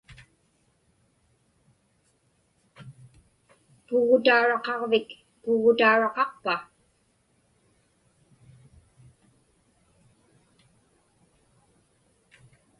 Puggutauraqaġvik 3.87 5.07
puggutauraqaqpa? 5.41 6.55